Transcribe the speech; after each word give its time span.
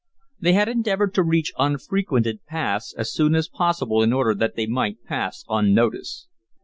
They 0.39 0.53
had 0.53 0.67
endeavored 0.67 1.13
to 1.13 1.21
reach 1.23 1.53
unfrequented 1.59 2.43
paths 2.47 2.91
as 2.97 3.13
soon 3.13 3.35
as 3.35 3.47
possible 3.47 4.01
in 4.01 4.11
order 4.11 4.33
that 4.33 4.55
they 4.55 4.65
might 4.65 5.03
pass 5.03 5.43
unnoticed. 5.47 6.27